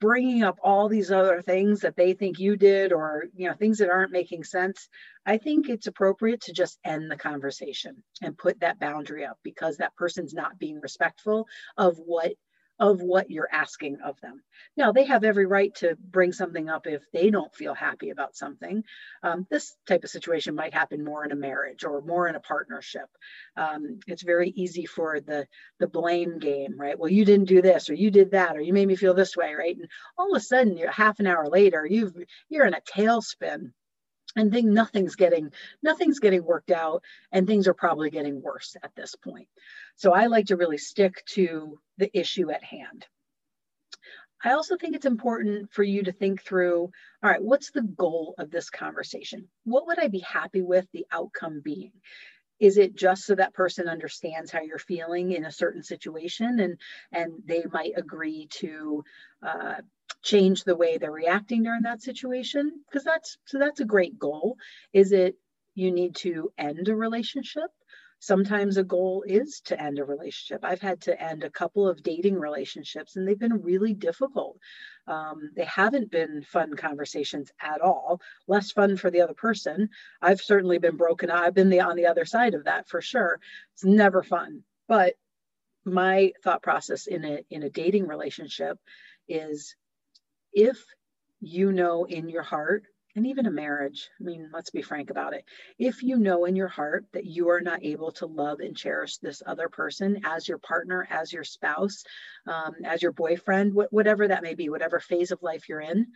bringing 0.00 0.42
up 0.42 0.58
all 0.62 0.88
these 0.88 1.10
other 1.10 1.42
things 1.42 1.80
that 1.80 1.96
they 1.96 2.12
think 2.12 2.38
you 2.38 2.56
did 2.56 2.92
or 2.92 3.24
you 3.34 3.48
know 3.48 3.54
things 3.54 3.78
that 3.78 3.90
aren't 3.90 4.12
making 4.12 4.44
sense 4.44 4.88
i 5.26 5.36
think 5.36 5.68
it's 5.68 5.86
appropriate 5.86 6.40
to 6.40 6.52
just 6.52 6.78
end 6.84 7.10
the 7.10 7.16
conversation 7.16 8.02
and 8.22 8.38
put 8.38 8.60
that 8.60 8.78
boundary 8.78 9.24
up 9.24 9.38
because 9.42 9.76
that 9.76 9.94
person's 9.96 10.34
not 10.34 10.58
being 10.58 10.80
respectful 10.80 11.46
of 11.76 11.96
what 11.98 12.32
of 12.78 13.00
what 13.00 13.30
you're 13.30 13.48
asking 13.50 13.98
of 14.04 14.20
them. 14.20 14.42
Now, 14.76 14.92
they 14.92 15.04
have 15.04 15.24
every 15.24 15.46
right 15.46 15.74
to 15.76 15.96
bring 16.00 16.32
something 16.32 16.68
up 16.68 16.86
if 16.86 17.02
they 17.12 17.30
don't 17.30 17.54
feel 17.54 17.74
happy 17.74 18.10
about 18.10 18.36
something. 18.36 18.84
Um, 19.22 19.46
this 19.50 19.76
type 19.86 20.04
of 20.04 20.10
situation 20.10 20.54
might 20.54 20.74
happen 20.74 21.04
more 21.04 21.24
in 21.24 21.32
a 21.32 21.36
marriage 21.36 21.84
or 21.84 22.00
more 22.00 22.28
in 22.28 22.36
a 22.36 22.40
partnership. 22.40 23.08
Um, 23.56 23.98
it's 24.06 24.22
very 24.22 24.50
easy 24.50 24.86
for 24.86 25.20
the, 25.20 25.46
the 25.80 25.88
blame 25.88 26.38
game, 26.38 26.78
right? 26.78 26.98
Well, 26.98 27.10
you 27.10 27.24
didn't 27.24 27.48
do 27.48 27.62
this 27.62 27.90
or 27.90 27.94
you 27.94 28.10
did 28.10 28.30
that 28.32 28.56
or 28.56 28.60
you 28.60 28.72
made 28.72 28.88
me 28.88 28.96
feel 28.96 29.14
this 29.14 29.36
way, 29.36 29.54
right? 29.54 29.76
And 29.76 29.88
all 30.16 30.34
of 30.34 30.36
a 30.36 30.44
sudden, 30.44 30.76
you're 30.76 30.90
half 30.90 31.20
an 31.20 31.26
hour 31.26 31.48
later, 31.48 31.86
you've 31.86 32.14
you're 32.48 32.66
in 32.66 32.74
a 32.74 32.80
tailspin 32.80 33.72
and 34.36 34.52
think 34.52 34.66
nothing's 34.66 35.16
getting 35.16 35.50
nothing's 35.82 36.20
getting 36.20 36.44
worked 36.44 36.70
out 36.70 37.02
and 37.32 37.46
things 37.46 37.68
are 37.68 37.74
probably 37.74 38.10
getting 38.10 38.42
worse 38.42 38.76
at 38.82 38.94
this 38.94 39.14
point. 39.14 39.48
So 39.96 40.12
i 40.12 40.26
like 40.26 40.46
to 40.46 40.56
really 40.56 40.78
stick 40.78 41.24
to 41.30 41.78
the 41.96 42.10
issue 42.18 42.50
at 42.50 42.62
hand. 42.62 43.06
I 44.44 44.52
also 44.52 44.76
think 44.76 44.94
it's 44.94 45.06
important 45.06 45.72
for 45.72 45.82
you 45.82 46.04
to 46.04 46.12
think 46.12 46.42
through 46.42 46.90
all 47.22 47.30
right 47.30 47.42
what's 47.42 47.70
the 47.70 47.82
goal 47.82 48.34
of 48.38 48.50
this 48.50 48.70
conversation? 48.70 49.48
What 49.64 49.86
would 49.86 49.98
i 49.98 50.08
be 50.08 50.20
happy 50.20 50.62
with 50.62 50.86
the 50.92 51.06
outcome 51.10 51.60
being? 51.64 51.92
Is 52.60 52.76
it 52.76 52.96
just 52.96 53.24
so 53.24 53.36
that 53.36 53.54
person 53.54 53.88
understands 53.88 54.50
how 54.50 54.62
you're 54.62 54.78
feeling 54.78 55.30
in 55.32 55.44
a 55.44 55.52
certain 55.52 55.82
situation 55.82 56.60
and 56.60 56.78
and 57.12 57.42
they 57.46 57.64
might 57.72 57.92
agree 57.96 58.46
to 58.50 59.04
uh, 59.46 59.76
change 60.22 60.64
the 60.64 60.76
way 60.76 60.98
they're 60.98 61.10
reacting 61.10 61.62
during 61.62 61.82
that 61.82 62.02
situation? 62.02 62.72
Because 62.88 63.04
that's 63.04 63.38
so 63.46 63.58
that's 63.58 63.80
a 63.80 63.84
great 63.84 64.18
goal. 64.18 64.56
Is 64.92 65.12
it 65.12 65.36
you 65.74 65.90
need 65.90 66.16
to 66.16 66.50
end 66.58 66.88
a 66.88 66.96
relationship? 66.96 67.70
Sometimes 68.20 68.76
a 68.76 68.82
goal 68.82 69.22
is 69.24 69.60
to 69.66 69.80
end 69.80 70.00
a 70.00 70.04
relationship. 70.04 70.64
I've 70.64 70.80
had 70.80 71.02
to 71.02 71.22
end 71.22 71.44
a 71.44 71.50
couple 71.50 71.88
of 71.88 72.02
dating 72.02 72.34
relationships 72.34 73.14
and 73.14 73.26
they've 73.26 73.38
been 73.38 73.62
really 73.62 73.94
difficult. 73.94 74.58
Um, 75.06 75.50
they 75.54 75.64
haven't 75.64 76.10
been 76.10 76.42
fun 76.42 76.74
conversations 76.74 77.52
at 77.60 77.80
all. 77.80 78.20
Less 78.48 78.72
fun 78.72 78.96
for 78.96 79.12
the 79.12 79.20
other 79.20 79.34
person. 79.34 79.90
I've 80.20 80.40
certainly 80.40 80.78
been 80.78 80.96
broken 80.96 81.30
i've 81.30 81.54
been 81.54 81.70
the 81.70 81.80
on 81.80 81.94
the 81.94 82.06
other 82.06 82.24
side 82.24 82.54
of 82.54 82.64
that 82.64 82.88
for 82.88 83.00
sure. 83.00 83.38
It's 83.74 83.84
never 83.84 84.24
fun. 84.24 84.64
But 84.88 85.14
my 85.84 86.32
thought 86.42 86.62
process 86.62 87.06
in 87.06 87.24
a 87.24 87.38
in 87.50 87.62
a 87.62 87.70
dating 87.70 88.08
relationship 88.08 88.78
is 89.28 89.76
if 90.52 90.84
you 91.40 91.72
know 91.72 92.04
in 92.04 92.28
your 92.28 92.42
heart, 92.42 92.84
and 93.16 93.26
even 93.26 93.46
a 93.46 93.50
marriage, 93.50 94.08
I 94.20 94.22
mean, 94.24 94.48
let's 94.52 94.70
be 94.70 94.80
frank 94.80 95.10
about 95.10 95.34
it. 95.34 95.44
If 95.76 96.04
you 96.04 96.18
know 96.18 96.44
in 96.44 96.54
your 96.54 96.68
heart 96.68 97.04
that 97.12 97.26
you 97.26 97.48
are 97.48 97.60
not 97.60 97.82
able 97.82 98.12
to 98.12 98.26
love 98.26 98.60
and 98.60 98.76
cherish 98.76 99.16
this 99.18 99.42
other 99.44 99.68
person 99.68 100.20
as 100.24 100.46
your 100.46 100.58
partner, 100.58 101.06
as 101.10 101.32
your 101.32 101.42
spouse, 101.42 102.04
um, 102.46 102.74
as 102.84 103.02
your 103.02 103.10
boyfriend, 103.10 103.72
wh- 103.72 103.92
whatever 103.92 104.28
that 104.28 104.44
may 104.44 104.54
be, 104.54 104.68
whatever 104.68 105.00
phase 105.00 105.32
of 105.32 105.42
life 105.42 105.68
you're 105.68 105.80
in, 105.80 106.06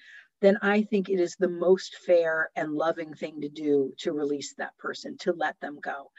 then 0.41 0.59
I 0.63 0.83
think 0.83 1.09
it 1.09 1.19
is 1.19 1.35
the 1.37 1.49
most 1.49 1.97
fair 2.07 2.51
and 2.55 2.73
loving 2.73 3.15
thing 3.15 3.41
to 3.41 3.49
do 3.49 3.93
to 3.99 4.13
release 4.13 4.55
that 4.59 4.77
person, 4.79 5.17
to 5.19 5.33
let 5.33 5.59
them 5.61 5.79
go. 5.81 6.11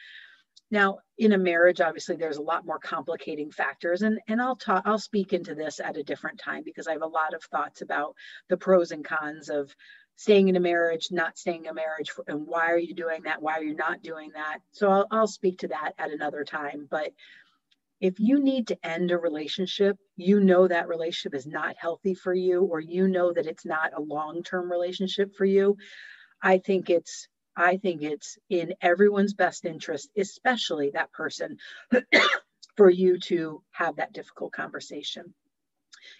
Now, 0.74 1.02
in 1.20 1.34
a 1.34 1.38
marriage, 1.38 1.82
obviously, 1.82 2.16
there's 2.16 2.38
a 2.38 2.42
lot 2.42 2.66
more 2.66 2.80
complicating 2.80 3.52
factors, 3.52 4.02
and 4.02 4.20
and 4.28 4.42
I'll 4.42 4.56
talk, 4.56 4.82
I'll 4.88 4.98
speak 4.98 5.32
into 5.32 5.54
this 5.54 5.80
at 5.80 5.98
a 5.98 6.04
different 6.04 6.40
time 6.40 6.64
because 6.66 6.88
I 6.88 6.94
have 6.94 7.04
a 7.04 7.08
lot 7.08 7.36
of 7.36 7.44
thoughts 7.44 7.84
about 7.84 8.16
the 8.50 8.58
pros 8.58 8.90
and 8.90 9.06
cons 9.06 9.50
of 9.50 9.72
staying 10.16 10.48
in 10.48 10.56
a 10.56 10.60
marriage, 10.60 11.10
not 11.12 11.38
staying 11.38 11.66
in 11.66 11.70
a 11.70 11.76
marriage, 11.76 12.10
and 12.26 12.48
why 12.48 12.72
are 12.72 12.80
you 12.80 12.96
doing 12.96 13.22
that? 13.26 13.40
Why 13.40 13.54
are 13.60 13.64
you 13.64 13.76
not 13.76 14.02
doing 14.02 14.32
that? 14.34 14.62
So 14.72 14.90
I'll 14.90 15.08
I'll 15.12 15.28
speak 15.28 15.60
to 15.60 15.68
that 15.68 15.92
at 16.00 16.10
another 16.10 16.44
time. 16.44 16.88
But 16.90 17.12
if 18.02 18.20
you 18.20 18.40
need 18.40 18.70
to 18.70 18.78
end 18.84 19.12
a 19.12 19.18
relationship, 19.20 19.96
you 20.18 20.40
know 20.40 20.68
that 20.68 20.88
relationship 20.88 21.36
is 21.38 21.46
not 21.46 21.76
healthy 21.78 22.16
for 22.16 22.34
you, 22.34 22.64
or 22.64 22.80
you 22.80 23.08
know 23.08 23.32
that 23.32 23.46
it's 23.46 23.64
not 23.64 23.94
a 23.96 24.02
long-term 24.02 24.72
relationship 24.72 25.36
for 25.36 25.46
you. 25.46 25.78
I 26.42 26.58
think 26.58 26.90
it's 26.90 27.28
I 27.56 27.78
think 27.78 28.02
it's 28.02 28.38
in 28.50 28.74
everyone's 28.82 29.34
best 29.34 29.66
interest, 29.66 30.10
especially 30.18 30.92
that 30.92 31.12
person, 31.12 31.58
for 32.78 32.90
you 32.90 33.20
to 33.20 33.62
have 33.72 33.98
that 33.98 34.14
difficult 34.14 34.54
conversation, 34.54 35.34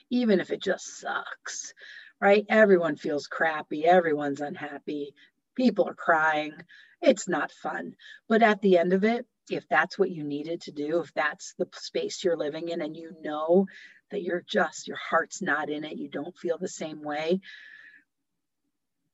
even 0.10 0.40
if 0.40 0.52
it 0.52 0.62
just 0.62 1.00
sucks, 1.00 1.74
right? 2.22 2.46
Everyone 2.50 2.96
feels 2.96 3.28
crappy, 3.28 3.86
everyone's 3.86 4.42
unhappy, 4.42 5.14
people 5.56 5.88
are 5.88 5.96
crying. 5.96 6.54
It's 7.02 7.28
not 7.28 7.52
fun. 7.52 7.96
But 8.30 8.44
at 8.44 8.62
the 8.62 8.78
end 8.78 8.94
of 8.94 9.04
it, 9.04 9.26
if 9.50 9.68
that's 9.68 10.00
what 10.00 10.12
you 10.12 10.24
needed 10.24 10.62
to 10.62 10.72
do, 10.72 11.00
if 11.02 11.14
that's 11.14 11.54
the 11.58 11.68
space 11.74 12.24
you're 12.24 12.38
living 12.38 12.70
in, 12.70 12.82
and 12.82 12.96
you 12.96 13.12
know 13.22 13.66
that 14.12 14.22
you're 14.22 14.44
just, 14.48 14.88
your 14.88 14.98
heart's 14.98 15.42
not 15.42 15.70
in 15.70 15.84
it, 15.84 15.98
you 15.98 16.10
don't 16.10 16.38
feel 16.38 16.58
the 16.58 16.68
same 16.68 17.02
way, 17.02 17.42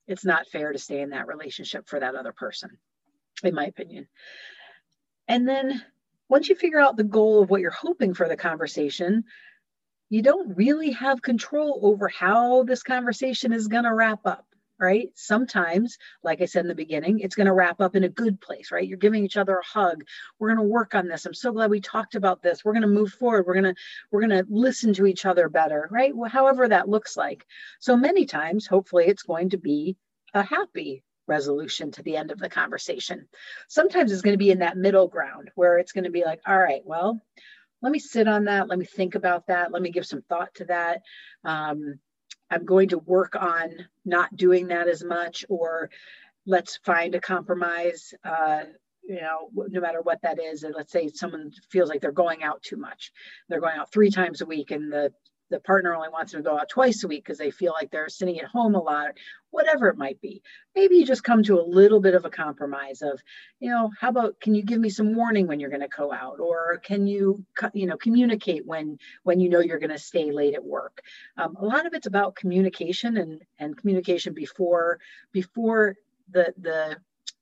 it's 0.10 0.26
not 0.26 0.48
fair 0.48 0.74
to 0.74 0.80
stay 0.80 1.02
in 1.02 1.12
that 1.12 1.28
relationship 1.28 1.88
for 1.88 2.00
that 2.00 2.16
other 2.16 2.34
person, 2.34 2.72
in 3.44 3.54
my 3.54 3.66
opinion. 3.66 4.08
And 5.28 5.48
then 5.48 5.84
once 6.28 6.50
you 6.50 6.56
figure 6.56 6.80
out 6.80 6.98
the 6.98 7.04
goal 7.04 7.44
of 7.44 7.50
what 7.50 7.62
you're 7.62 7.70
hoping 7.70 8.16
for 8.16 8.28
the 8.28 8.36
conversation, 8.36 9.24
you 10.10 10.24
don't 10.24 10.58
really 10.58 10.92
have 10.92 11.22
control 11.22 11.80
over 11.84 12.08
how 12.08 12.64
this 12.64 12.82
conversation 12.82 13.54
is 13.54 13.68
going 13.68 13.84
to 13.84 13.94
wrap 13.94 14.26
up 14.26 14.46
right? 14.80 15.10
Sometimes, 15.16 15.98
like 16.24 16.42
I 16.42 16.46
said 16.46 16.62
in 16.62 16.68
the 16.68 16.76
beginning, 16.76 17.20
it's 17.20 17.36
going 17.36 17.48
to 17.48 17.54
wrap 17.54 17.82
up 17.82 17.96
in 17.96 18.04
a 18.04 18.10
good 18.10 18.40
place, 18.40 18.72
right? 18.72 18.88
You're 18.88 18.98
giving 18.98 19.26
each 19.26 19.38
other 19.38 19.58
a 19.58 19.66
hug. 19.66 20.04
We're 20.40 20.54
going 20.54 20.66
to 20.66 20.72
work 20.72 20.96
on 20.96 21.08
this. 21.08 21.26
I'm 21.26 21.34
so 21.34 21.52
glad 21.52 21.70
we 21.70 21.82
talked 21.82 22.16
about 22.16 22.42
this. 22.42 22.64
We're 22.64 22.74
going 22.74 22.82
to 22.84 22.88
move 22.88 23.12
forward. 23.12 23.46
We're 23.46 23.62
going 23.62 23.76
to 23.76 23.82
we're 24.12 24.26
going 24.26 24.46
to 24.46 24.46
listen 24.50 24.94
to 24.94 25.06
each 25.06 25.26
other 25.26 25.50
better, 25.50 25.88
right? 25.92 26.16
Well, 26.16 26.30
however 26.30 26.68
that 26.68 26.90
looks 26.90 27.18
like. 27.18 27.46
So 27.80 27.96
many 27.96 28.26
times, 28.26 28.68
hopefully 28.68 29.06
it's 29.08 29.24
going 29.24 29.50
to 29.50 29.58
be 29.58 29.98
a 30.34 30.44
happy 30.44 31.04
resolution 31.28 31.92
to 31.92 32.04
the 32.04 32.18
end 32.18 32.32
of 32.32 32.40
the 32.40 32.50
conversation. 32.50 33.28
Sometimes 33.68 34.12
it's 34.12 34.22
going 34.22 34.34
to 34.34 34.38
be 34.38 34.52
in 34.52 34.60
that 34.60 34.78
middle 34.78 35.08
ground 35.08 35.52
where 35.56 35.78
it's 35.78 35.92
going 35.92 36.04
to 36.04 36.10
be 36.10 36.24
like, 36.24 36.42
all 36.48 36.58
right, 36.58 36.82
well, 36.84 37.22
let 37.82 37.92
me 37.92 38.00
sit 38.00 38.28
on 38.28 38.46
that. 38.46 38.68
Let 38.68 38.80
me 38.80 38.86
think 38.86 39.16
about 39.16 39.48
that. 39.48 39.72
Let 39.72 39.82
me 39.82 39.92
give 39.92 40.06
some 40.06 40.22
thought 40.24 40.54
to 40.56 40.66
that. 40.66 41.02
Um, 41.44 42.00
I'm 42.52 42.66
going 42.66 42.90
to 42.90 42.98
work 43.00 43.36
on 43.36 43.88
not 44.06 44.36
doing 44.36 44.68
that 44.68 44.88
as 44.88 45.04
much, 45.04 45.46
or 45.50 45.90
let's 46.46 46.78
find 46.78 47.16
a 47.16 47.22
compromise. 47.22 48.14
Uh, 48.24 48.64
you 49.04 49.22
know, 49.22 49.50
no 49.70 49.82
matter 49.82 50.02
what 50.02 50.22
that 50.22 50.40
is. 50.40 50.64
And 50.64 50.76
let's 50.76 50.92
say 50.92 51.10
someone 51.10 51.52
feels 51.72 51.90
like 51.90 52.00
they're 52.00 52.12
going 52.12 52.44
out 52.44 52.62
too 52.62 52.78
much. 52.78 53.12
They're 53.48 53.60
going 53.60 53.78
out 53.78 53.92
three 53.92 54.12
times 54.12 54.42
a 54.42 54.46
week, 54.46 54.70
and 54.70 54.92
the 54.92 55.12
the 55.50 55.60
partner 55.60 55.94
only 55.94 56.10
wants 56.10 56.32
them 56.32 56.44
to 56.44 56.50
go 56.50 56.58
out 56.58 56.70
twice 56.70 57.04
a 57.04 57.08
week 57.08 57.24
because 57.24 57.38
they 57.38 57.52
feel 57.52 57.74
like 57.74 57.92
they're 57.92 58.10
sitting 58.10 58.40
at 58.40 58.46
home 58.46 58.76
a 58.76 58.82
lot, 58.82 59.18
whatever 59.52 59.88
it 59.88 59.98
might 59.98 60.22
be. 60.22 60.42
Maybe 60.76 60.98
you 60.98 61.06
just 61.06 61.24
come 61.24 61.44
to 61.44 61.60
a 61.60 61.62
little 61.62 62.00
bit 62.00 62.16
of 62.16 62.26
a 62.26 62.30
compromise 62.30 63.02
of, 63.02 63.22
you 63.60 63.70
know, 63.70 63.92
how 64.00 64.10
about 64.10 64.40
can 64.40 64.56
you 64.56 64.64
give 64.64 64.80
me 64.80 64.90
some 64.90 65.16
warning 65.16 65.48
when 65.48 65.60
you're 65.60 65.70
going 65.70 65.82
to 65.82 65.88
go 65.88 66.14
out, 66.14 66.40
or 66.40 66.78
can 66.84 67.08
you, 67.08 67.44
you 67.74 67.88
know, 67.88 67.98
communicate 67.98 68.66
when 68.66 68.98
when 69.24 69.40
you 69.40 69.50
know 69.50 69.60
you're 69.60 69.80
going 69.80 69.90
to 69.90 69.98
stay 69.98 70.32
late 70.32 70.56
at 70.56 70.64
work. 70.64 71.02
Um, 71.38 71.56
a 71.56 71.66
lot 71.66 71.86
of 71.86 71.94
it's 71.94 72.08
about 72.08 72.36
communication 72.36 73.18
and 73.18 73.42
and 73.58 73.78
communication 73.78 74.34
before 74.34 75.00
before 75.32 75.96
the 76.32 76.54
the 76.58 76.98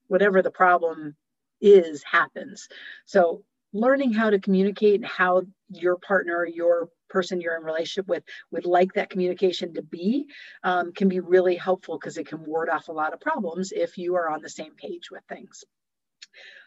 whatever 0.08 0.42
the 0.42 0.52
problem 0.52 1.16
is 1.60 2.04
happens. 2.04 2.70
So 3.06 3.44
learning 3.74 4.14
how 4.14 4.30
to 4.30 4.40
communicate 4.40 4.96
and 4.96 5.06
how 5.06 5.44
your 5.70 5.98
partner, 5.98 6.46
your 6.46 6.90
person 7.10 7.42
you're 7.42 7.58
in 7.58 7.64
relationship 7.64 8.08
with 8.08 8.24
would 8.52 8.66
like 8.66 8.94
that 8.94 9.10
communication 9.10 9.74
to 9.74 9.82
be 9.82 10.28
um, 10.64 10.92
can 10.94 11.10
be 11.10 11.20
really 11.20 11.56
helpful 11.56 11.98
because 11.98 12.18
it 12.18 12.28
can 12.28 12.44
ward 12.46 12.70
off 12.70 12.88
a 12.88 12.92
lot 12.94 13.14
of 13.14 13.20
problems 13.20 13.72
if 13.72 13.98
you 13.98 14.16
are 14.16 14.30
on 14.30 14.42
the 14.42 14.50
same 14.50 14.74
page 14.76 15.10
with 15.12 15.24
things. 15.30 15.64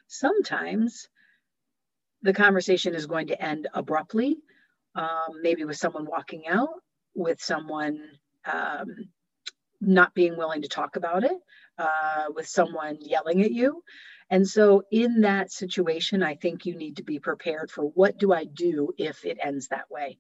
Sometimes 0.06 1.08
the 2.22 2.32
conversation 2.32 2.94
is 2.94 3.06
going 3.06 3.28
to 3.28 3.42
end 3.42 3.68
abruptly, 3.72 4.36
um, 4.94 5.40
maybe 5.42 5.64
with 5.64 5.76
someone 5.76 6.04
walking 6.04 6.46
out, 6.48 6.68
with 7.14 7.40
someone 7.40 8.00
um, 8.50 9.08
not 9.80 10.14
being 10.14 10.36
willing 10.36 10.62
to 10.62 10.68
talk 10.68 10.96
about 10.96 11.24
it, 11.24 11.36
uh, 11.78 12.24
with 12.34 12.46
someone 12.46 12.98
yelling 13.00 13.42
at 13.42 13.52
you. 13.52 13.82
And 14.30 14.46
so, 14.48 14.84
in 14.92 15.22
that 15.22 15.50
situation, 15.50 16.22
I 16.22 16.36
think 16.36 16.64
you 16.64 16.76
need 16.76 16.98
to 16.98 17.02
be 17.02 17.18
prepared 17.18 17.68
for 17.70 17.84
what 17.84 18.16
do 18.16 18.32
I 18.32 18.44
do 18.44 18.92
if 18.96 19.24
it 19.24 19.38
ends 19.42 19.68
that 19.68 19.90
way. 19.90 20.18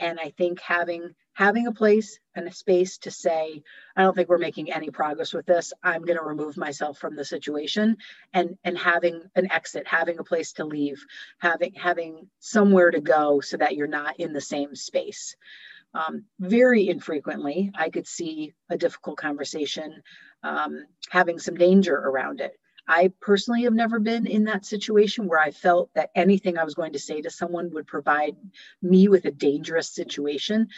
And 0.00 0.18
I 0.18 0.30
think 0.30 0.60
having 0.60 1.14
having 1.34 1.66
a 1.66 1.72
place 1.72 2.18
and 2.34 2.46
a 2.46 2.52
space 2.52 2.98
to 2.98 3.10
say, 3.10 3.62
I 3.96 4.02
don't 4.02 4.14
think 4.14 4.28
we're 4.28 4.38
making 4.38 4.72
any 4.72 4.90
progress 4.90 5.32
with 5.32 5.46
this. 5.46 5.72
I'm 5.82 6.02
going 6.02 6.18
to 6.18 6.24
remove 6.24 6.56
myself 6.56 6.98
from 6.98 7.14
the 7.14 7.24
situation, 7.24 7.98
and 8.32 8.58
and 8.64 8.76
having 8.76 9.22
an 9.36 9.50
exit, 9.52 9.86
having 9.86 10.18
a 10.18 10.24
place 10.24 10.54
to 10.54 10.64
leave, 10.64 11.04
having 11.38 11.74
having 11.74 12.28
somewhere 12.40 12.90
to 12.90 13.00
go, 13.00 13.40
so 13.40 13.56
that 13.58 13.76
you're 13.76 13.86
not 13.86 14.18
in 14.18 14.32
the 14.32 14.40
same 14.40 14.74
space. 14.74 15.36
Um, 15.94 16.24
very 16.40 16.88
infrequently, 16.88 17.70
I 17.76 17.90
could 17.90 18.08
see 18.08 18.54
a 18.70 18.78
difficult 18.78 19.18
conversation 19.18 20.02
um, 20.42 20.86
having 21.10 21.38
some 21.38 21.54
danger 21.54 21.94
around 21.94 22.40
it 22.40 22.54
I 22.88 23.12
personally 23.20 23.62
have 23.62 23.72
never 23.72 24.00
been 24.00 24.26
in 24.26 24.44
that 24.44 24.66
situation 24.66 25.28
where 25.28 25.38
I 25.38 25.50
felt 25.50 25.90
that 25.94 26.10
anything 26.14 26.58
I 26.58 26.64
was 26.64 26.74
going 26.74 26.94
to 26.94 26.98
say 26.98 27.22
to 27.22 27.30
someone 27.30 27.70
would 27.72 27.86
provide 27.86 28.36
me 28.82 29.08
with 29.08 29.24
a 29.24 29.30
dangerous 29.30 29.88
situation. 29.88 30.68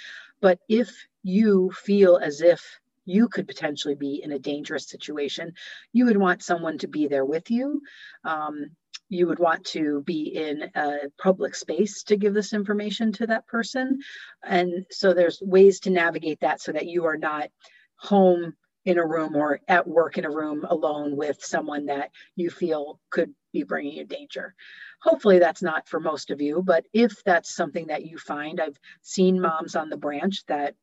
But 0.41 0.59
if 0.69 1.07
you 1.23 1.71
feel 1.73 2.19
as 2.19 2.41
if 2.41 2.81
you 3.07 3.29
could 3.29 3.47
potentially 3.47 3.95
be 3.95 4.23
in 4.23 4.33
a 4.33 4.39
dangerous 4.39 4.89
situation, 4.89 5.55
you 5.93 6.07
would 6.07 6.17
want 6.17 6.43
someone 6.43 6.79
to 6.79 6.89
be 6.89 7.07
there 7.07 7.25
with 7.25 7.51
you. 7.51 7.83
Um, 8.25 8.71
you 9.09 9.27
would 9.27 9.39
want 9.39 9.65
to 9.67 10.03
be 10.03 10.35
in 10.35 10.71
a 10.75 11.11
public 11.19 11.55
space 11.55 12.05
to 12.05 12.17
give 12.17 12.35
this 12.35 12.53
information 12.53 13.13
to 13.13 13.27
that 13.27 13.47
person. 13.47 14.01
And 14.43 14.87
so 14.91 15.13
there's 15.13 15.41
ways 15.43 15.81
to 15.81 15.91
navigate 15.91 16.41
that 16.41 16.61
so 16.61 16.73
that 16.73 16.87
you 16.87 17.05
are 17.05 17.19
not 17.19 17.51
home 17.97 18.55
in 18.85 18.99
a 18.99 19.07
room 19.07 19.37
or 19.37 19.61
at 19.69 19.87
work 19.87 20.19
in 20.19 20.25
a 20.25 20.31
room 20.31 20.65
alone 20.69 21.17
with 21.17 21.43
someone 21.43 21.87
that 21.87 22.11
you 22.37 22.51
feel 22.51 23.01
could 23.11 23.35
be 23.53 23.63
bringing 23.63 23.97
you 23.97 24.05
danger. 24.05 24.55
Hopefully, 25.03 25.39
that's 25.39 25.63
not 25.63 25.89
for 25.89 26.01
most 26.01 26.31
of 26.31 26.41
you, 26.41 26.63
but 26.63 26.85
if 26.93 27.23
that's 27.25 27.55
something 27.55 27.87
that 27.89 28.05
you 28.05 28.19
find, 28.19 28.61
I've 28.61 28.79
seen 29.03 29.41
moms 29.41 29.77
on 29.77 29.91
the 29.91 29.97
branch 29.97 30.45
that 30.47 30.75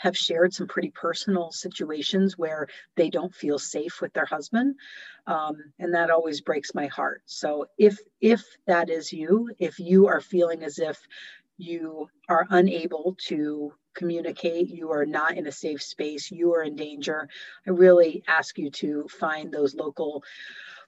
have 0.00 0.16
shared 0.16 0.52
some 0.54 0.66
pretty 0.66 0.90
personal 0.90 1.50
situations 1.50 2.38
where 2.38 2.66
they 2.96 3.10
don't 3.10 3.34
feel 3.34 3.58
safe 3.58 4.00
with 4.00 4.12
their 4.12 4.24
husband 4.24 4.76
um, 5.26 5.56
and 5.78 5.94
that 5.94 6.10
always 6.10 6.40
breaks 6.40 6.74
my 6.74 6.86
heart. 6.86 7.22
So 7.26 7.66
if 7.78 7.98
if 8.20 8.44
that 8.66 8.90
is 8.90 9.12
you 9.12 9.50
if 9.58 9.78
you 9.78 10.08
are 10.08 10.20
feeling 10.20 10.64
as 10.64 10.78
if 10.78 10.98
you 11.58 12.08
are 12.28 12.46
unable 12.50 13.16
to 13.26 13.72
communicate 13.92 14.68
you 14.68 14.92
are 14.92 15.04
not 15.04 15.36
in 15.36 15.48
a 15.48 15.52
safe 15.52 15.82
space 15.82 16.30
you 16.30 16.54
are 16.54 16.62
in 16.62 16.76
danger 16.76 17.28
i 17.66 17.70
really 17.70 18.22
ask 18.28 18.56
you 18.56 18.70
to 18.70 19.04
find 19.08 19.52
those 19.52 19.74
local 19.74 20.22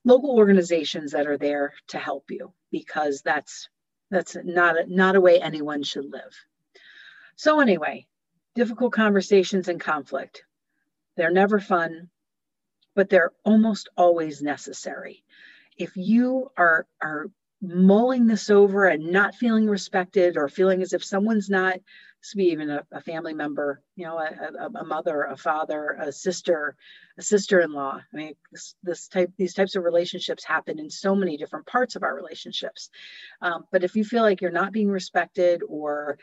local 0.05 0.37
organizations 0.37 1.13
that 1.13 1.27
are 1.27 1.37
there 1.37 1.75
to 1.89 1.99
help 1.99 2.31
you 2.31 2.53
because 2.71 3.21
that's 3.23 3.69
that's 4.11 4.37
not 4.45 4.79
a, 4.79 4.85
not 4.95 5.17
a 5.17 5.21
way 5.21 5.41
anyone 5.41 5.83
should 5.83 6.11
live. 6.13 6.35
So 7.37 7.61
anyway 7.61 8.07
difficult 8.55 8.93
conversations 8.93 9.69
and 9.69 9.81
conflict. 9.81 10.45
They're 11.17 11.31
never 11.31 11.59
fun, 11.59 12.11
but 12.95 13.09
they're 13.09 13.33
almost 13.45 13.89
always 13.97 14.43
necessary. 14.43 15.25
If 15.77 15.97
you 15.97 16.51
are, 16.57 16.87
are 17.01 17.27
mulling 17.61 18.27
this 18.27 18.51
over 18.51 18.87
and 18.87 19.13
not 19.13 19.35
feeling 19.35 19.69
respected 19.69 20.37
or 20.37 20.49
feeling 20.49 20.83
as 20.83 20.93
if 20.93 21.05
someone's 21.05 21.49
not, 21.49 21.79
this 22.21 22.35
be 22.35 22.47
even 22.47 22.71
a, 22.71 22.83
a 22.93 23.01
family 23.01 23.35
member, 23.35 23.83
you 23.97 24.05
know, 24.05 24.17
a, 24.19 24.79
a, 24.79 24.85
mother, 24.85 25.23
a 25.25 25.37
father, 25.37 25.97
a 26.01 26.13
sister, 26.13 26.77
a 27.19 27.23
sister-in-law. 27.23 28.01
I 28.01 28.17
mean, 28.17 28.35
this, 28.53 28.75
this 28.83 29.09
type, 29.09 29.33
these 29.37 29.55
types 29.55 29.75
of 29.75 29.83
relationships 29.83 30.45
happen 30.45 30.79
in 30.79 30.89
so 30.89 31.17
many 31.17 31.37
different 31.37 31.67
parts 31.67 31.97
of 31.97 32.05
our 32.05 32.15
relationships. 32.15 32.91
Um, 33.41 33.65
but 33.73 33.83
if 33.83 33.97
you 33.97 34.05
feel 34.05 34.23
like 34.23 34.41
you're 34.41 34.53
not 34.53 34.73
being 34.73 34.89
respected 34.89 35.63
or 35.69 36.19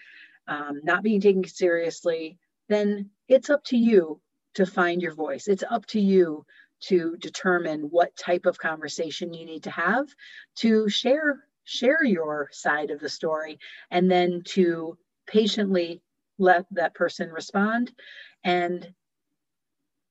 um, 0.50 0.82
not 0.84 1.04
being 1.04 1.22
taken 1.22 1.44
seriously, 1.48 2.38
then 2.68 3.10
it's 3.28 3.50
up 3.50 3.64
to 3.66 3.78
you 3.78 4.20
to 4.56 4.66
find 4.66 5.02
your 5.02 5.14
voice. 5.14 5.48
It's 5.48 5.64
up 5.70 5.86
to 5.88 6.00
you 6.00 6.46
to 6.82 7.16
determine 7.18 7.82
what 7.82 8.16
type 8.16 8.46
of 8.46 8.58
conversation 8.58 9.34
you 9.34 9.46
need 9.46 9.64
to 9.64 9.72
have 9.72 10.08
to 10.56 10.90
share 10.90 11.44
share 11.66 12.04
your 12.04 12.50
side 12.52 12.90
of 12.90 13.00
the 13.00 13.10
story 13.10 13.60
and 13.92 14.10
then 14.10 14.42
to 14.44 14.98
patiently 15.28 16.02
let 16.40 16.66
that 16.72 16.96
person 16.96 17.30
respond. 17.30 17.92
And 18.44 18.92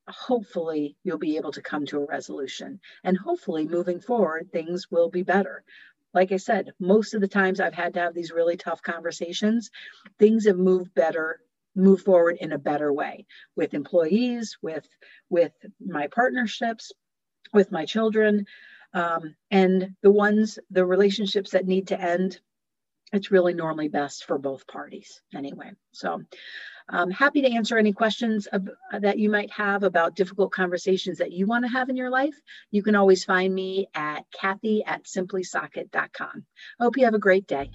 hopefully 0.07 0.95
you'll 1.03 1.17
be 1.17 1.35
able 1.35 1.51
to 1.51 1.61
come 1.61 1.85
to 1.87 1.97
a 1.97 2.05
resolution. 2.05 2.79
And 3.03 3.17
hopefully 3.17 3.67
moving 3.67 3.99
forward 3.99 4.49
things 4.53 4.89
will 4.89 5.09
be 5.09 5.23
better 5.23 5.65
like 6.13 6.31
I 6.31 6.37
said, 6.37 6.73
most 6.79 7.13
of 7.13 7.21
the 7.21 7.27
times 7.27 7.59
I've 7.59 7.73
had 7.73 7.93
to 7.93 7.99
have 7.99 8.13
these 8.13 8.31
really 8.31 8.57
tough 8.57 8.81
conversations, 8.81 9.69
things 10.17 10.45
have 10.45 10.57
moved 10.57 10.93
better, 10.93 11.39
move 11.75 12.01
forward 12.01 12.37
in 12.39 12.51
a 12.51 12.57
better 12.57 12.91
way 12.91 13.25
with 13.55 13.73
employees, 13.73 14.57
with 14.61 14.87
with 15.29 15.53
my 15.79 16.07
partnerships, 16.07 16.91
with 17.53 17.71
my 17.71 17.85
children, 17.85 18.45
um, 18.93 19.35
and 19.51 19.95
the 20.01 20.11
ones, 20.11 20.59
the 20.71 20.85
relationships 20.85 21.51
that 21.51 21.67
need 21.67 21.87
to 21.89 21.99
end. 21.99 22.39
It's 23.11 23.31
really 23.31 23.53
normally 23.53 23.87
best 23.87 24.25
for 24.25 24.37
both 24.37 24.67
parties 24.67 25.21
anyway. 25.33 25.71
So 25.93 26.23
I'm 26.91 27.11
happy 27.11 27.41
to 27.41 27.51
answer 27.51 27.77
any 27.77 27.93
questions 27.93 28.47
of, 28.47 28.67
that 28.99 29.19
you 29.19 29.29
might 29.29 29.51
have 29.51 29.83
about 29.83 30.15
difficult 30.15 30.51
conversations 30.51 31.17
that 31.19 31.31
you 31.31 31.45
want 31.45 31.65
to 31.65 31.71
have 31.71 31.89
in 31.89 31.95
your 31.95 32.09
life. 32.09 32.35
You 32.71 32.83
can 32.83 32.95
always 32.95 33.23
find 33.23 33.53
me 33.53 33.87
at 33.93 34.25
Kathy 34.31 34.83
at 34.85 35.03
simplysocket.com. 35.03 36.45
Hope 36.79 36.97
you 36.97 37.05
have 37.05 37.13
a 37.13 37.19
great 37.19 37.47
day. 37.47 37.71